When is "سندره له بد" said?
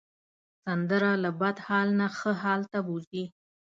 0.63-1.57